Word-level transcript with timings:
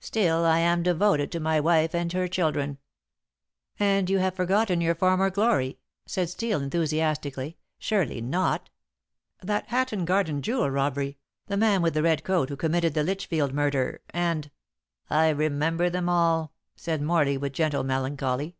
Still, 0.00 0.44
I 0.44 0.58
am 0.58 0.82
devoted 0.82 1.30
to 1.30 1.38
my 1.38 1.60
wife 1.60 1.94
and 1.94 2.12
her 2.12 2.26
children." 2.26 2.78
"And 3.78 4.10
you 4.10 4.18
have 4.18 4.34
forgotten 4.34 4.80
your 4.80 4.96
former 4.96 5.30
glory," 5.30 5.78
said 6.06 6.28
Steel 6.28 6.60
enthusiastically; 6.60 7.56
"surely 7.78 8.20
not. 8.20 8.68
That 9.42 9.68
Hatton 9.68 10.06
Garden 10.06 10.42
jewel 10.42 10.70
robbery, 10.72 11.18
the 11.46 11.56
man 11.56 11.82
with 11.82 11.94
the 11.94 12.02
red 12.02 12.24
coat 12.24 12.48
who 12.48 12.56
committed 12.56 12.94
the 12.94 13.04
Lichfield 13.04 13.54
murder, 13.54 14.00
and" 14.12 14.50
"I 15.08 15.28
remember 15.28 15.88
them 15.88 16.08
all," 16.08 16.52
said 16.74 17.00
Morley, 17.00 17.36
with 17.38 17.52
gentle 17.52 17.84
melancholy. 17.84 18.56